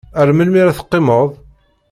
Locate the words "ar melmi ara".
0.19-0.77